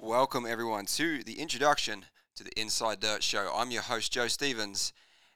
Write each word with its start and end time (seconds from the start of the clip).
Welcome, 0.00 0.44
everyone, 0.44 0.84
to 0.84 1.24
the 1.24 1.40
introduction 1.40 2.04
to 2.34 2.44
the 2.44 2.52
Inside 2.60 3.00
Dirt 3.00 3.22
Show. 3.22 3.50
I'm 3.56 3.70
your 3.70 3.80
host, 3.80 4.12
Joe 4.12 4.28
Stevens. 4.28 4.92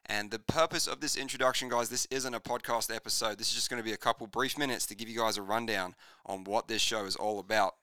And 0.09 0.31
the 0.31 0.39
purpose 0.39 0.87
of 0.87 1.01
this 1.01 1.15
introduction, 1.15 1.69
guys, 1.69 1.89
this 1.89 2.07
isn't 2.09 2.33
a 2.33 2.39
podcast 2.39 2.93
episode. 2.93 3.37
This 3.37 3.49
is 3.49 3.53
just 3.53 3.69
going 3.69 3.79
to 3.79 3.85
be 3.85 3.93
a 3.93 3.97
couple 3.97 4.25
brief 4.25 4.57
minutes 4.57 4.87
to 4.87 4.95
give 4.95 5.07
you 5.07 5.19
guys 5.19 5.37
a 5.37 5.43
rundown 5.43 5.93
on 6.25 6.43
what 6.45 6.67
this 6.67 6.81
show 6.81 7.05
is 7.05 7.15
all 7.15 7.37
about. 7.37 7.75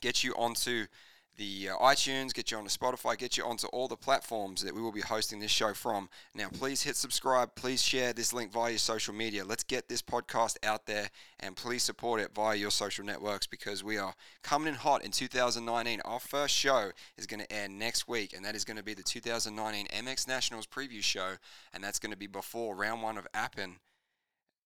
Get 0.00 0.24
you 0.24 0.32
onto 0.34 0.86
the 1.36 1.70
uh, 1.70 1.76
iTunes, 1.78 2.32
get 2.32 2.50
you 2.50 2.56
onto 2.56 2.70
Spotify, 2.70 3.16
get 3.16 3.36
you 3.36 3.44
onto 3.44 3.66
all 3.68 3.88
the 3.88 3.96
platforms 3.96 4.62
that 4.62 4.74
we 4.74 4.80
will 4.80 4.92
be 4.92 5.00
hosting 5.00 5.38
this 5.38 5.50
show 5.50 5.74
from. 5.74 6.08
Now, 6.34 6.48
please 6.48 6.82
hit 6.82 6.96
subscribe. 6.96 7.54
Please 7.54 7.82
share 7.82 8.12
this 8.12 8.32
link 8.32 8.52
via 8.52 8.70
your 8.70 8.78
social 8.78 9.14
media. 9.14 9.44
Let's 9.44 9.64
get 9.64 9.88
this 9.88 10.02
podcast 10.02 10.56
out 10.62 10.86
there 10.86 11.10
and 11.40 11.56
please 11.56 11.82
support 11.82 12.20
it 12.20 12.32
via 12.34 12.56
your 12.56 12.70
social 12.70 13.04
networks 13.04 13.46
because 13.46 13.84
we 13.84 13.98
are 13.98 14.14
coming 14.42 14.68
in 14.68 14.74
hot 14.74 15.04
in 15.04 15.10
2019. 15.10 16.00
Our 16.04 16.20
first 16.20 16.54
show 16.54 16.90
is 17.16 17.26
going 17.26 17.40
to 17.40 17.52
air 17.52 17.68
next 17.68 18.08
week, 18.08 18.34
and 18.34 18.44
that 18.44 18.54
is 18.54 18.64
going 18.64 18.78
to 18.78 18.82
be 18.82 18.94
the 18.94 19.02
2019 19.02 19.86
MX 19.86 20.28
Nationals 20.28 20.66
preview 20.66 21.02
show, 21.02 21.34
and 21.72 21.84
that's 21.84 21.98
going 21.98 22.12
to 22.12 22.18
be 22.18 22.26
before 22.26 22.74
round 22.74 23.02
one 23.02 23.18
of 23.18 23.26
Appin 23.34 23.76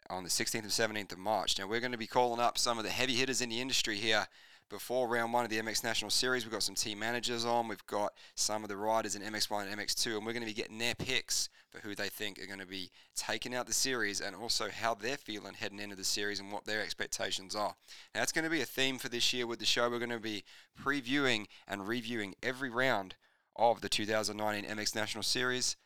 on 0.08 0.24
the 0.24 0.30
16th 0.30 0.62
and 0.62 0.96
17th 0.96 1.12
of 1.12 1.18
March. 1.18 1.58
Now, 1.58 1.66
we're 1.66 1.80
going 1.80 1.92
to 1.92 1.98
be 1.98 2.06
calling 2.06 2.40
up 2.40 2.58
some 2.58 2.78
of 2.78 2.84
the 2.84 2.90
heavy 2.90 3.14
hitters 3.14 3.40
in 3.40 3.48
the 3.48 3.60
industry 3.60 3.96
here 3.96 4.26
before 4.70 5.08
round 5.08 5.32
one 5.32 5.44
of 5.44 5.50
the 5.50 5.60
MX 5.60 5.82
National 5.82 6.10
Series. 6.10 6.44
We've 6.44 6.52
got 6.52 6.62
some 6.62 6.76
team 6.76 7.00
managers 7.00 7.44
on. 7.44 7.68
We've 7.68 7.84
got 7.86 8.14
some 8.36 8.62
of 8.62 8.68
the 8.68 8.76
riders 8.76 9.16
in 9.16 9.22
MX1 9.22 9.70
and 9.70 9.78
MX2, 9.78 10.16
and 10.16 10.24
we're 10.24 10.32
going 10.32 10.46
to 10.46 10.48
be 10.48 10.54
getting 10.54 10.78
their 10.78 10.94
picks 10.94 11.48
for 11.68 11.80
who 11.80 11.94
they 11.94 12.08
think 12.08 12.38
are 12.38 12.46
going 12.46 12.60
to 12.60 12.66
be 12.66 12.90
taking 13.16 13.54
out 13.54 13.66
the 13.66 13.74
series 13.74 14.20
and 14.20 14.34
also 14.34 14.68
how 14.70 14.94
they're 14.94 15.16
feeling 15.16 15.54
heading 15.54 15.80
into 15.80 15.96
the 15.96 16.04
series 16.04 16.40
and 16.40 16.52
what 16.52 16.64
their 16.64 16.80
expectations 16.80 17.54
are. 17.54 17.74
Now, 18.14 18.20
that's 18.20 18.32
going 18.32 18.44
to 18.44 18.50
be 18.50 18.62
a 18.62 18.66
theme 18.66 18.98
for 18.98 19.08
this 19.08 19.32
year 19.32 19.46
with 19.46 19.58
the 19.58 19.66
show. 19.66 19.90
We're 19.90 19.98
going 19.98 20.10
to 20.10 20.20
be 20.20 20.44
previewing 20.80 21.46
and 21.66 21.86
reviewing 21.86 22.34
every 22.42 22.70
round 22.70 23.16
of 23.56 23.80
the 23.80 23.88
2019 23.88 24.70
MX 24.70 24.94
National 24.94 25.24
Series. 25.24 25.76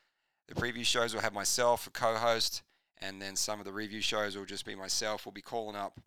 The 0.46 0.54
preview 0.54 0.84
shows 0.84 1.14
will 1.14 1.22
have 1.22 1.32
myself, 1.32 1.86
a 1.86 1.91
co 1.91 2.16
host, 2.16 2.62
and 3.00 3.20
then 3.20 3.34
some 3.34 3.58
of 3.58 3.64
the 3.64 3.72
review 3.72 4.02
shows 4.02 4.36
will 4.36 4.44
just 4.44 4.66
be 4.66 4.74
myself. 4.74 5.24
We'll 5.24 5.32
be 5.32 5.41
calling 5.41 5.74
up 5.74 5.98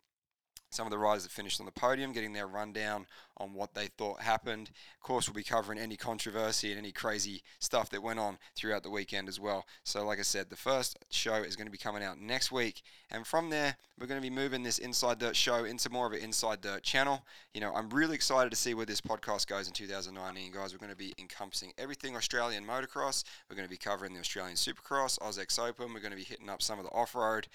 some 0.70 0.86
of 0.86 0.90
the 0.90 0.98
riders 0.98 1.22
that 1.22 1.32
finished 1.32 1.60
on 1.60 1.66
the 1.66 1.72
podium, 1.72 2.12
getting 2.12 2.32
their 2.32 2.46
rundown 2.46 3.06
on 3.38 3.54
what 3.54 3.74
they 3.74 3.86
thought 3.86 4.20
happened. 4.20 4.70
Of 4.96 5.02
course, 5.02 5.28
we'll 5.28 5.34
be 5.34 5.42
covering 5.42 5.78
any 5.78 5.96
controversy 5.96 6.70
and 6.70 6.78
any 6.78 6.92
crazy 6.92 7.42
stuff 7.58 7.90
that 7.90 8.02
went 8.02 8.18
on 8.18 8.38
throughout 8.54 8.82
the 8.82 8.90
weekend 8.90 9.28
as 9.28 9.40
well. 9.40 9.64
So, 9.84 10.04
like 10.04 10.18
I 10.18 10.22
said, 10.22 10.50
the 10.50 10.56
first 10.56 10.98
show 11.10 11.36
is 11.36 11.56
going 11.56 11.66
to 11.66 11.72
be 11.72 11.78
coming 11.78 12.02
out 12.02 12.20
next 12.20 12.52
week, 12.52 12.82
and 13.10 13.26
from 13.26 13.50
there, 13.50 13.76
we're 13.98 14.06
going 14.06 14.20
to 14.20 14.28
be 14.28 14.34
moving 14.34 14.62
this 14.62 14.78
Inside 14.78 15.18
Dirt 15.18 15.36
show 15.36 15.64
into 15.64 15.90
more 15.90 16.06
of 16.06 16.12
an 16.12 16.20
Inside 16.20 16.60
Dirt 16.60 16.82
channel. 16.82 17.24
You 17.54 17.60
know, 17.60 17.72
I'm 17.74 17.90
really 17.90 18.14
excited 18.14 18.50
to 18.50 18.56
see 18.56 18.74
where 18.74 18.86
this 18.86 19.00
podcast 19.00 19.46
goes 19.46 19.66
in 19.66 19.72
2019, 19.72 20.52
guys. 20.52 20.72
We're 20.72 20.78
going 20.78 20.90
to 20.90 20.96
be 20.96 21.14
encompassing 21.18 21.72
everything 21.78 22.16
Australian 22.16 22.64
motocross. 22.64 23.24
We're 23.48 23.56
going 23.56 23.66
to 23.66 23.70
be 23.70 23.78
covering 23.78 24.14
the 24.14 24.20
Australian 24.20 24.56
Supercross, 24.56 25.18
AUS-X 25.22 25.58
Open. 25.58 25.94
We're 25.94 26.00
going 26.00 26.12
to 26.12 26.16
be 26.16 26.24
hitting 26.24 26.50
up 26.50 26.62
some 26.62 26.78
of 26.78 26.84
the 26.84 26.92
off 26.92 27.14
road 27.14 27.48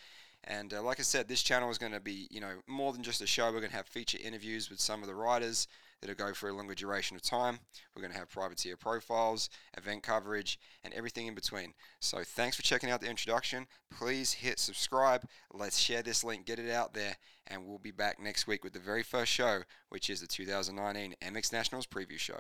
and 0.46 0.74
uh, 0.74 0.82
like 0.82 1.00
I 1.00 1.04
said, 1.04 1.28
this 1.28 1.42
channel 1.42 1.70
is 1.70 1.78
going 1.78 1.92
to 1.94 2.00
be, 2.00 2.28
you 2.30 2.42
know, 2.42 2.56
more 2.68 2.92
than 2.94 3.04
just 3.04 3.22
a 3.22 3.28
show. 3.28 3.46
We're 3.46 3.60
going 3.60 3.72
to 3.72 3.78
have 3.78 3.88
feature 3.88 4.18
interviews 4.24 4.70
with 4.70 4.80
some 4.80 5.02
of 5.02 5.08
the 5.08 5.16
riders 5.16 5.68
that'll 6.02 6.16
go 6.16 6.34
for 6.34 6.50
a 6.50 6.54
longer 6.54 6.76
duration 6.76 7.16
of 7.16 7.22
time. 7.22 7.60
We're 7.96 8.02
going 8.02 8.12
to 8.12 8.20
have 8.20 8.30
privateer 8.30 8.76
profiles, 8.76 9.50
event 9.78 10.04
coverage, 10.04 10.60
and 10.84 10.94
everything 10.94 11.28
in 11.28 11.36
between. 11.36 11.74
So 12.02 12.24
thanks 12.26 12.58
for 12.58 12.64
checking 12.64 12.90
out 12.90 13.00
the 13.00 13.10
introduction. 13.10 13.68
Please 13.90 14.34
hit 14.34 14.60
subscribe. 14.60 15.24
Let's 15.54 15.80
share 15.80 16.04
this 16.04 16.24
link, 16.24 16.46
get 16.46 16.60
it 16.60 16.70
out 16.70 16.94
there, 16.94 17.16
and 17.48 17.66
we'll 17.66 17.80
be 17.80 17.92
back 17.92 18.20
next 18.20 18.46
week 18.46 18.64
with 18.64 18.74
the 18.74 18.80
very 18.80 19.04
first 19.04 19.32
show, 19.32 19.62
which 19.90 20.10
is 20.10 20.20
the 20.20 20.28
2019 20.28 21.16
MX 21.22 21.54
Nationals 21.54 21.88
preview 21.88 22.20
show. 22.20 22.40